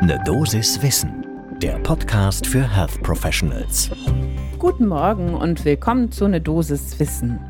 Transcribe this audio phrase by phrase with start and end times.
[0.00, 1.26] Ne Dosis Wissen,
[1.60, 3.90] der Podcast für Health Professionals.
[4.56, 7.40] Guten Morgen und willkommen zu Ne Dosis Wissen.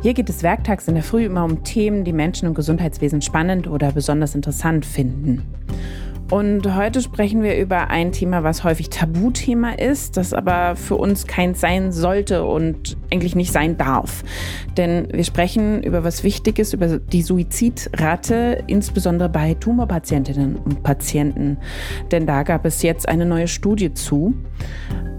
[0.00, 3.66] Hier geht es werktags in der Früh immer um Themen, die Menschen im Gesundheitswesen spannend
[3.66, 5.42] oder besonders interessant finden.
[6.30, 11.26] Und heute sprechen wir über ein Thema, was häufig Tabuthema ist, das aber für uns
[11.26, 14.22] keins sein sollte und eigentlich nicht sein darf.
[14.76, 21.58] Denn wir sprechen über was Wichtiges, über die Suizidrate, insbesondere bei Tumorpatientinnen und Patienten.
[22.12, 24.32] Denn da gab es jetzt eine neue Studie zu.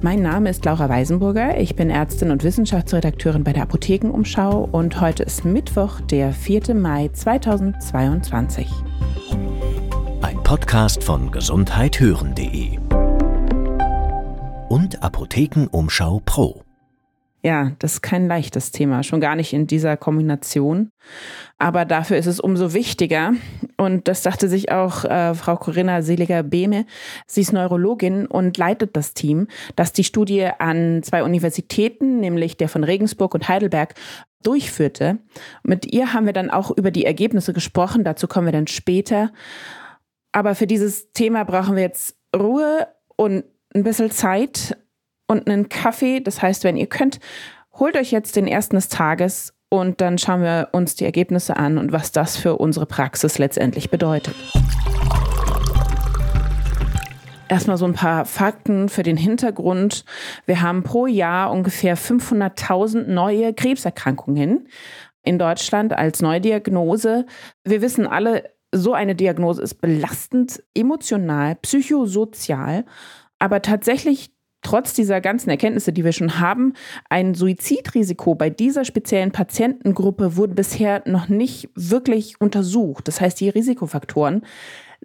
[0.02, 1.60] Mein Name ist Laura Weisenburger.
[1.60, 6.74] Ich bin Ärztin und Wissenschaftsredakteurin bei der Apothekenumschau und heute ist Mittwoch, der 4.
[6.74, 8.68] Mai 2022.
[10.22, 12.78] Podcast von gesundheithören.de
[14.68, 16.64] und Apothekenumschau Pro.
[17.42, 20.92] Ja, das ist kein leichtes Thema, schon gar nicht in dieser Kombination.
[21.58, 23.32] Aber dafür ist es umso wichtiger.
[23.78, 26.86] Und das dachte sich auch äh, Frau Corinna Seliger-Behme.
[27.28, 32.68] Sie ist Neurologin und leitet das Team, das die Studie an zwei Universitäten, nämlich der
[32.68, 33.96] von Regensburg und Heidelberg,
[34.44, 35.20] durchführte.
[35.64, 38.04] Mit ihr haben wir dann auch über die Ergebnisse gesprochen.
[38.04, 39.32] Dazu kommen wir dann später.
[40.32, 42.88] Aber für dieses Thema brauchen wir jetzt Ruhe
[43.18, 43.44] und
[43.76, 44.78] ein bisschen Zeit
[45.28, 46.20] und einen Kaffee.
[46.22, 47.20] Das heißt, wenn ihr könnt,
[47.74, 51.78] holt euch jetzt den ersten des Tages und dann schauen wir uns die Ergebnisse an
[51.78, 54.36] und was das für unsere Praxis letztendlich bedeutet.
[57.50, 60.06] Erstmal so ein paar Fakten für den Hintergrund.
[60.46, 64.70] Wir haben pro Jahr ungefähr 500.000 neue Krebserkrankungen
[65.24, 67.26] in Deutschland als Neudiagnose.
[67.66, 72.86] Wir wissen alle, so eine Diagnose ist belastend, emotional, psychosozial,
[73.40, 76.74] aber tatsächlich trotz dieser ganzen Erkenntnisse, die wir schon haben,
[77.10, 83.08] ein Suizidrisiko bei dieser speziellen Patientengruppe wurde bisher noch nicht wirklich untersucht.
[83.08, 84.46] Das heißt, die Risikofaktoren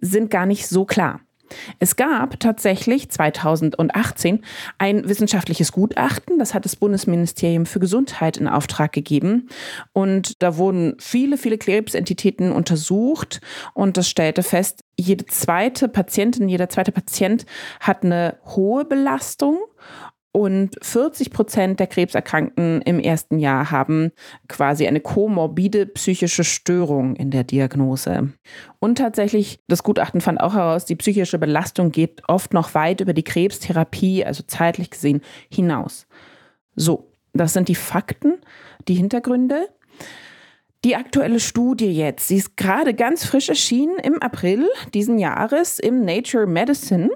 [0.00, 1.20] sind gar nicht so klar.
[1.78, 4.44] Es gab tatsächlich 2018
[4.78, 9.48] ein wissenschaftliches Gutachten, das hat das Bundesministerium für Gesundheit in Auftrag gegeben.
[9.92, 13.40] Und da wurden viele, viele Krebsentitäten untersucht
[13.74, 17.44] und das stellte fest, jede zweite Patientin, jeder zweite Patient
[17.80, 19.58] hat eine hohe Belastung
[20.36, 24.12] und 40 Prozent der Krebserkrankten im ersten Jahr haben
[24.48, 28.34] quasi eine komorbide psychische Störung in der Diagnose.
[28.78, 33.14] Und tatsächlich, das Gutachten fand auch heraus, die psychische Belastung geht oft noch weit über
[33.14, 36.06] die Krebstherapie, also zeitlich gesehen, hinaus.
[36.74, 38.34] So, das sind die Fakten,
[38.88, 39.70] die Hintergründe.
[40.84, 46.04] Die aktuelle Studie jetzt, sie ist gerade ganz frisch erschienen im April diesen Jahres im
[46.04, 47.08] Nature Medicine.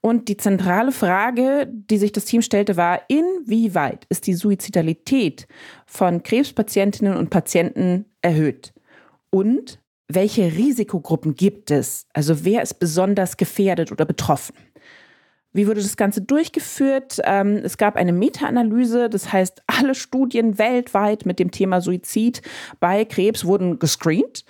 [0.00, 5.46] Und die zentrale Frage, die sich das Team stellte, war, inwieweit ist die Suizidalität
[5.86, 8.72] von Krebspatientinnen und Patienten erhöht?
[9.30, 12.06] Und welche Risikogruppen gibt es?
[12.12, 14.54] Also wer ist besonders gefährdet oder betroffen?
[15.54, 17.20] Wie wurde das Ganze durchgeführt?
[17.22, 22.42] Ähm, es gab eine Meta-Analyse, das heißt, alle Studien weltweit mit dem Thema Suizid
[22.80, 24.44] bei Krebs wurden gescreent.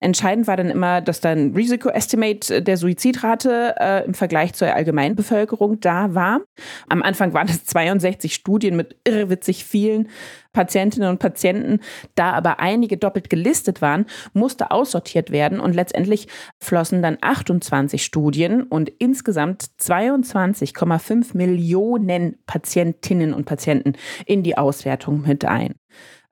[0.00, 6.14] Entscheidend war dann immer, dass dann Risikoestimate der Suizidrate äh, im Vergleich zur Allgemeinbevölkerung da
[6.14, 6.42] war.
[6.88, 10.08] Am Anfang waren es 62 Studien mit irrwitzig vielen
[10.52, 11.80] Patientinnen und Patienten,
[12.14, 16.28] da aber einige doppelt gelistet waren, musste aussortiert werden und letztendlich
[16.60, 23.92] flossen dann 28 Studien und insgesamt 22,5 Millionen Patientinnen und Patienten
[24.26, 25.74] in die Auswertung mit ein.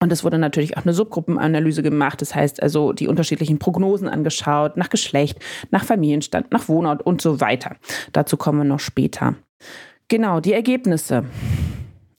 [0.00, 2.20] Und es wurde natürlich auch eine Subgruppenanalyse gemacht.
[2.20, 5.40] Das heißt also die unterschiedlichen Prognosen angeschaut, nach Geschlecht,
[5.70, 7.76] nach Familienstand, nach Wohnort und so weiter.
[8.12, 9.34] Dazu kommen wir noch später.
[10.06, 11.24] Genau, die Ergebnisse.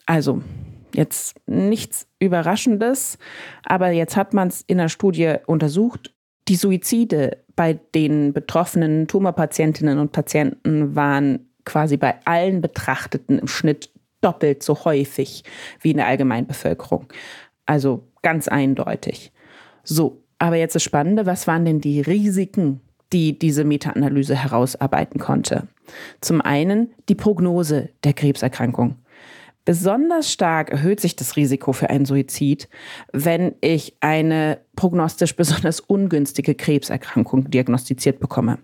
[0.06, 0.42] Also
[0.94, 3.18] Jetzt nichts Überraschendes,
[3.64, 6.14] aber jetzt hat man es in der Studie untersucht.
[6.48, 13.92] Die Suizide bei den betroffenen Tumorpatientinnen und Patienten waren quasi bei allen Betrachteten im Schnitt
[14.22, 15.44] doppelt so häufig
[15.82, 17.08] wie in der Allgemeinbevölkerung.
[17.66, 19.32] Also ganz eindeutig.
[19.84, 22.82] So, aber jetzt das Spannende, was waren denn die Risiken,
[23.14, 25.68] die diese Meta-Analyse herausarbeiten konnte?
[26.22, 28.96] Zum einen die Prognose der Krebserkrankung.
[29.70, 32.68] Besonders stark erhöht sich das Risiko für einen Suizid,
[33.14, 38.58] wenn ich eine prognostisch besonders ungünstige Krebserkrankung diagnostiziert bekomme.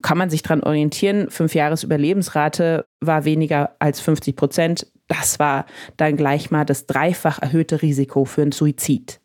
[0.00, 4.86] Kann man sich daran orientieren, fünf Jahres Überlebensrate war weniger als 50 Prozent.
[5.08, 5.66] Das war
[5.98, 9.20] dann gleich mal das dreifach erhöhte Risiko für einen Suizid.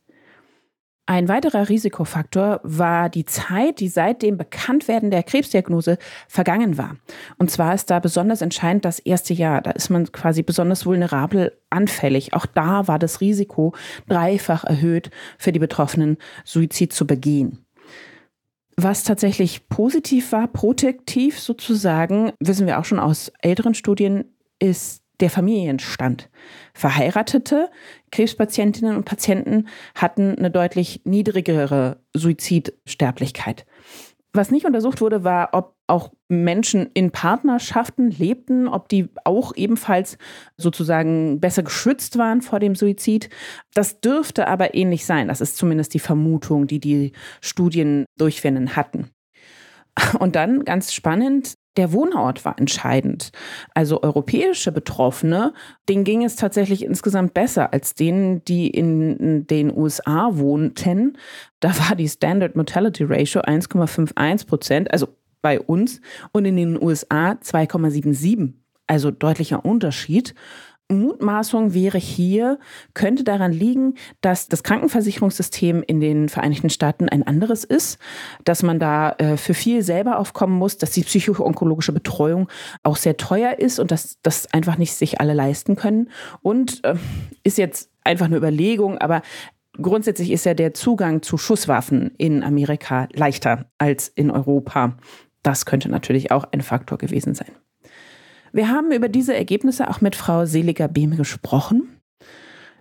[1.07, 6.96] Ein weiterer Risikofaktor war die Zeit, die seit dem Bekanntwerden der Krebsdiagnose vergangen war.
[7.38, 9.62] Und zwar ist da besonders entscheidend das erste Jahr.
[9.62, 12.34] Da ist man quasi besonders vulnerabel anfällig.
[12.34, 13.75] Auch da war das Risiko
[14.07, 17.63] dreifach erhöht für die Betroffenen, Suizid zu begehen.
[18.75, 24.25] Was tatsächlich positiv war, protektiv sozusagen, wissen wir auch schon aus älteren Studien,
[24.60, 26.29] ist der Familienstand.
[26.73, 27.69] Verheiratete
[28.12, 33.65] Krebspatientinnen und Patienten hatten eine deutlich niedrigere Suizidsterblichkeit.
[34.33, 40.17] Was nicht untersucht wurde, war, ob auch Menschen in Partnerschaften lebten, ob die auch ebenfalls
[40.57, 43.29] sozusagen besser geschützt waren vor dem Suizid.
[43.73, 45.27] Das dürfte aber ähnlich sein.
[45.29, 49.12] Das ist zumindest die Vermutung, die die Studien durchführen hatten.
[50.19, 53.31] Und dann ganz spannend, der Wohnort war entscheidend.
[53.74, 55.54] Also europäische Betroffene,
[55.89, 61.18] denen ging es tatsächlich insgesamt besser als denen, die in den USA wohnten.
[61.60, 65.07] Da war die Standard Mortality Ratio 1,51 Prozent, also
[65.42, 66.01] bei uns,
[66.31, 68.54] und in den USA 2,77.
[68.88, 70.36] Also deutlicher Unterschied.
[70.90, 72.60] Mutmaßung wäre hier,
[72.94, 77.98] könnte daran liegen, dass das Krankenversicherungssystem in den Vereinigten Staaten ein anderes ist,
[78.44, 82.48] dass man da äh, für viel selber aufkommen muss, dass die psychoonkologische Betreuung
[82.84, 86.12] auch sehr teuer ist und dass das einfach nicht sich alle leisten können.
[86.42, 86.96] Und äh,
[87.44, 89.24] ist jetzt einfach eine Überlegung, aber
[89.82, 94.98] grundsätzlich ist ja der Zugang zu Schusswaffen in Amerika leichter als in Europa.
[95.42, 97.52] Das könnte natürlich auch ein Faktor gewesen sein.
[98.56, 101.90] Wir haben über diese Ergebnisse auch mit Frau Seliger Behme gesprochen.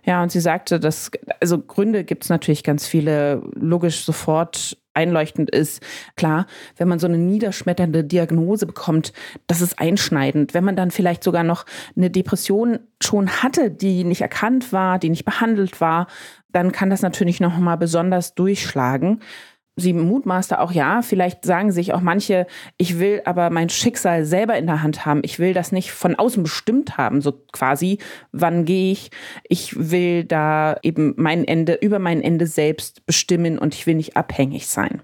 [0.05, 1.11] Ja, und sie sagte, dass,
[1.41, 5.83] also Gründe gibt es natürlich ganz viele, logisch sofort einleuchtend ist.
[6.15, 6.45] Klar,
[6.77, 9.11] wenn man so eine niederschmetternde Diagnose bekommt,
[9.47, 10.53] das ist einschneidend.
[10.53, 11.65] Wenn man dann vielleicht sogar noch
[11.97, 16.07] eine Depression schon hatte, die nicht erkannt war, die nicht behandelt war,
[16.53, 19.19] dann kann das natürlich noch mal besonders durchschlagen
[19.75, 24.57] sie mutmaßte auch, ja, vielleicht sagen sich auch manche, ich will aber mein Schicksal selber
[24.57, 25.21] in der Hand haben.
[25.23, 27.99] Ich will das nicht von außen bestimmt haben, so quasi,
[28.31, 29.11] wann gehe ich.
[29.43, 34.15] Ich will da eben mein Ende, über mein Ende selbst bestimmen und ich will nicht
[34.15, 35.01] abhängig sein.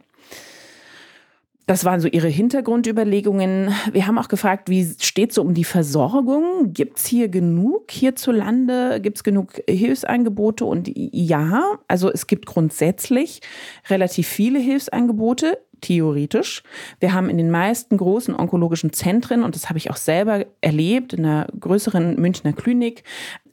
[1.67, 3.73] Das waren so ihre Hintergrundüberlegungen.
[3.91, 6.73] Wir haben auch gefragt, wie steht es so um die Versorgung?
[6.73, 8.99] Gibt es hier genug hierzulande?
[8.99, 10.65] Gibt es genug Hilfsangebote?
[10.65, 13.41] Und ja, also es gibt grundsätzlich
[13.89, 16.63] relativ viele Hilfsangebote theoretisch.
[16.99, 21.13] Wir haben in den meisten großen onkologischen Zentren, und das habe ich auch selber erlebt,
[21.13, 23.03] in einer größeren Münchner Klinik,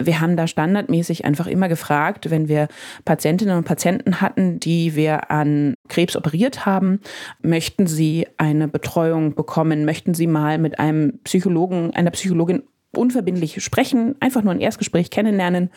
[0.01, 2.69] wir haben da standardmäßig einfach immer gefragt, wenn wir
[3.05, 7.01] Patientinnen und Patienten hatten, die wir an Krebs operiert haben,
[7.43, 12.63] möchten sie eine Betreuung bekommen, möchten sie mal mit einem Psychologen, einer Psychologin
[12.95, 15.71] unverbindlich sprechen, einfach nur ein Erstgespräch kennenlernen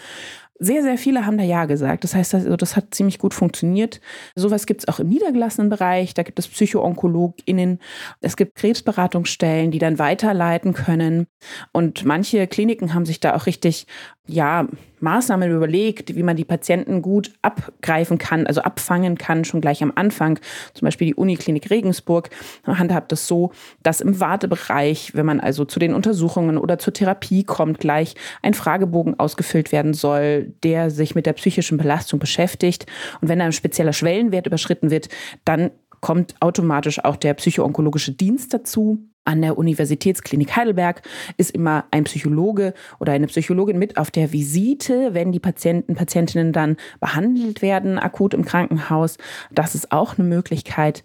[0.59, 2.03] sehr, sehr viele haben da Ja gesagt.
[2.03, 3.99] Das heißt, also, das hat ziemlich gut funktioniert.
[4.35, 6.13] Sowas gibt es auch im niedergelassenen Bereich.
[6.13, 7.79] Da gibt es PsychoonkologInnen.
[8.19, 11.25] Es gibt Krebsberatungsstellen, die dann weiterleiten können.
[11.71, 13.87] Und manche Kliniken haben sich da auch richtig
[14.27, 14.67] ja,
[14.99, 19.91] Maßnahmen überlegt, wie man die Patienten gut abgreifen kann, also abfangen kann, schon gleich am
[19.95, 20.39] Anfang.
[20.73, 22.29] Zum Beispiel die Uniklinik Regensburg
[22.65, 23.51] handhabt das so,
[23.81, 28.53] dass im Wartebereich, wenn man also zu den Untersuchungen oder zur Therapie kommt, gleich ein
[28.53, 32.85] Fragebogen ausgefüllt werden soll, der sich mit der psychischen Belastung beschäftigt.
[33.21, 35.09] Und wenn ein spezieller Schwellenwert überschritten wird,
[35.45, 35.71] dann
[36.01, 38.99] kommt automatisch auch der psychoonkologische Dienst dazu.
[39.23, 41.03] An der Universitätsklinik Heidelberg
[41.37, 46.53] ist immer ein Psychologe oder eine Psychologin mit auf der Visite, wenn die Patienten, Patientinnen
[46.53, 49.17] dann behandelt werden, akut im Krankenhaus.
[49.51, 51.03] Das ist auch eine Möglichkeit.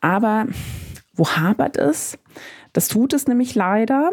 [0.00, 0.46] Aber
[1.12, 2.18] wo hapert es?
[2.72, 4.12] Das tut es nämlich leider.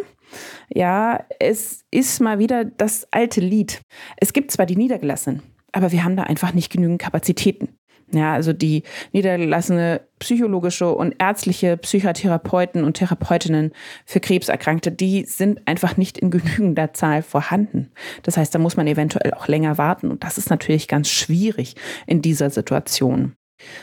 [0.74, 3.82] Ja, es ist mal wieder das alte Lied.
[4.18, 7.70] Es gibt zwar die Niedergelassenen, aber wir haben da einfach nicht genügend Kapazitäten.
[8.12, 8.84] Ja, also die
[9.14, 13.72] niedergelassene psychologische und ärztliche Psychotherapeuten und Therapeutinnen
[14.06, 17.92] für Krebserkrankte, die sind einfach nicht in genügender Zahl vorhanden.
[18.22, 21.76] Das heißt, da muss man eventuell auch länger warten und das ist natürlich ganz schwierig
[22.06, 23.36] in dieser Situation.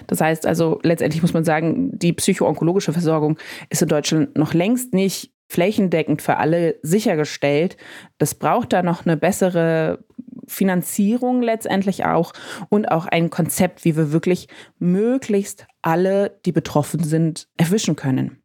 [0.07, 3.38] Das heißt also, letztendlich muss man sagen, die psychoonkologische Versorgung
[3.71, 7.76] ist in Deutschland noch längst nicht flächendeckend für alle sichergestellt.
[8.18, 10.04] Das braucht da noch eine bessere
[10.47, 12.32] Finanzierung letztendlich auch
[12.71, 18.42] und auch ein Konzept, wie wir wirklich möglichst alle, die betroffen sind, erwischen können.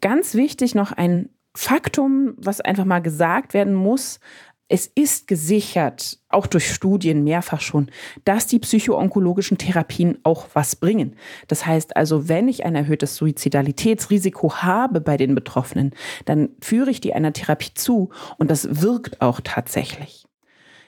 [0.00, 4.20] Ganz wichtig noch ein Faktum, was einfach mal gesagt werden muss.
[4.68, 7.88] Es ist gesichert, auch durch Studien mehrfach schon,
[8.24, 11.14] dass die psychoonkologischen Therapien auch was bringen.
[11.46, 15.92] Das heißt also, wenn ich ein erhöhtes Suizidalitätsrisiko habe bei den Betroffenen,
[16.24, 20.26] dann führe ich die einer Therapie zu und das wirkt auch tatsächlich.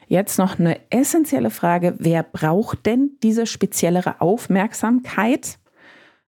[0.09, 1.95] Jetzt noch eine essentielle Frage.
[1.99, 5.58] Wer braucht denn diese speziellere Aufmerksamkeit?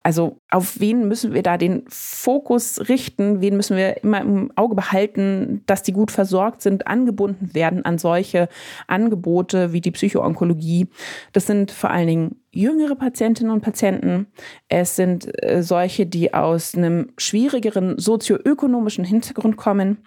[0.09, 3.43] Also auf wen müssen wir da den Fokus richten?
[3.43, 7.99] Wen müssen wir immer im Auge behalten, dass die gut versorgt sind, angebunden werden an
[7.99, 8.49] solche
[8.87, 10.87] Angebote wie die Psychoonkologie?
[11.35, 14.29] Das sind vor allen Dingen jüngere Patientinnen und Patienten.
[14.71, 19.99] Es sind äh, solche, die aus einem schwierigeren sozioökonomischen Hintergrund kommen.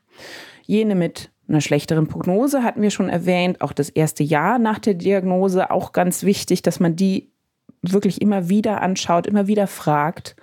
[0.66, 4.96] Jene mit einer schlechteren Prognose hatten wir schon erwähnt, auch das erste Jahr nach der
[4.96, 7.31] Diagnose, auch ganz wichtig, dass man die
[7.82, 10.36] wirklich immer wieder anschaut, immer wieder fragt,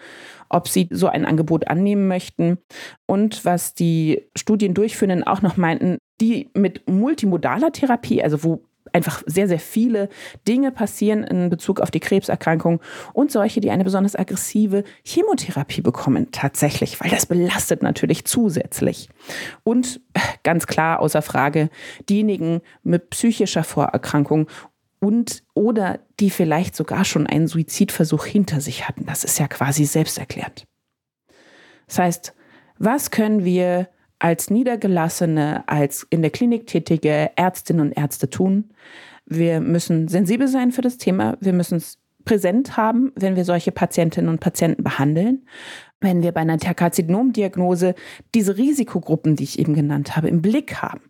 [0.48, 2.58] ob sie so ein Angebot annehmen möchten.
[3.06, 9.22] Und was die Studien durchführenden auch noch meinten, die mit multimodaler Therapie, also wo einfach
[9.26, 10.08] sehr, sehr viele
[10.46, 12.80] Dinge passieren in Bezug auf die Krebserkrankung
[13.12, 19.08] und solche, die eine besonders aggressive Chemotherapie bekommen, tatsächlich, weil das belastet natürlich zusätzlich.
[19.62, 20.00] Und
[20.42, 21.68] ganz klar außer Frage,
[22.08, 24.48] diejenigen mit psychischer Vorerkrankung
[25.00, 29.06] und oder die vielleicht sogar schon einen Suizidversuch hinter sich hatten.
[29.06, 30.66] Das ist ja quasi selbsterklärend.
[31.86, 32.34] Das heißt,
[32.78, 33.88] was können wir
[34.18, 38.70] als niedergelassene, als in der Klinik tätige Ärztinnen und Ärzte tun?
[39.26, 41.36] Wir müssen sensibel sein für das Thema.
[41.40, 45.46] Wir müssen es präsent haben, wenn wir solche Patientinnen und Patienten behandeln
[46.00, 47.94] wenn wir bei einer Karzinomdiagnose
[48.34, 51.00] diese Risikogruppen, die ich eben genannt habe, im Blick haben,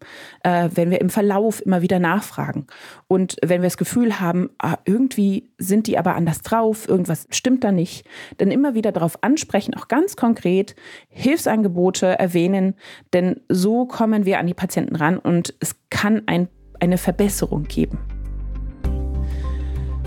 [0.43, 2.67] äh, wenn wir im Verlauf immer wieder nachfragen
[3.07, 7.65] und wenn wir das Gefühl haben, ah, irgendwie sind die aber anders drauf, irgendwas stimmt
[7.65, 8.07] da nicht,
[8.39, 10.75] dann immer wieder darauf ansprechen, auch ganz konkret
[11.09, 12.75] Hilfsangebote erwähnen,
[13.13, 16.49] denn so kommen wir an die Patienten ran und es kann ein,
[16.81, 17.99] eine Verbesserung geben.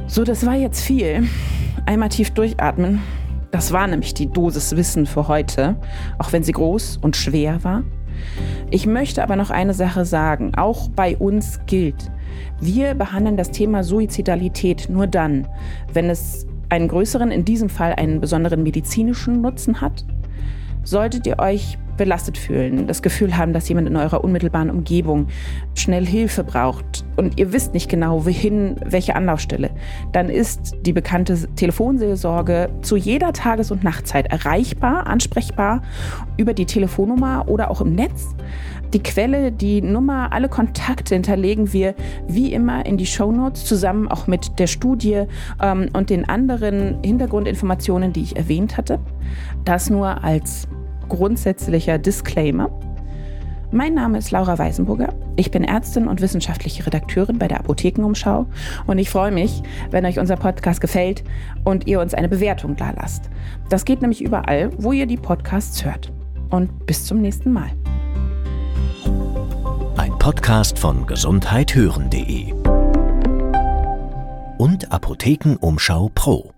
[0.08, 1.30] So, das war jetzt viel.
[1.86, 3.02] Einmal tief durchatmen.
[3.52, 5.76] Das war nämlich die Dosis Wissen für heute,
[6.18, 7.84] auch wenn sie groß und schwer war.
[8.70, 10.54] Ich möchte aber noch eine Sache sagen.
[10.56, 12.12] Auch bei uns gilt,
[12.62, 15.48] wir behandeln das Thema Suizidalität nur dann,
[15.94, 20.06] wenn es einen größeren, in diesem Fall einen besonderen medizinischen Nutzen hat.
[20.84, 25.28] Solltet ihr euch belastet fühlen, das Gefühl haben, dass jemand in eurer unmittelbaren Umgebung
[25.76, 29.70] schnell Hilfe braucht und ihr wisst nicht genau, wohin, welche Anlaufstelle,
[30.12, 35.82] dann ist die bekannte Telefonseelsorge zu jeder Tages- und Nachtzeit erreichbar, ansprechbar
[36.38, 38.36] über die Telefonnummer oder auch im Netz.
[38.94, 41.96] Die Quelle, die Nummer, alle Kontakte hinterlegen wir
[42.28, 45.24] wie immer in die Shownotes zusammen auch mit der Studie
[45.62, 49.00] ähm, und den anderen Hintergrundinformationen, die ich erwähnt hatte.
[49.64, 50.68] Das nur als
[51.12, 52.70] grundsätzlicher Disclaimer.
[53.70, 55.14] Mein Name ist Laura Weisenburger.
[55.36, 58.46] Ich bin Ärztin und wissenschaftliche Redakteurin bei der Apothekenumschau
[58.88, 61.24] und ich freue mich, wenn euch unser Podcast gefällt
[61.66, 63.30] und ihr uns eine Bewertung da lasst.
[63.70, 66.14] Das geht nämlich überall, wo ihr die Podcasts hört.
[66.50, 67.72] Und bis zum nächsten Mal.
[69.98, 72.54] Ein Podcast von gesundheithören.de
[74.58, 76.52] und Apothekenumschau Pro.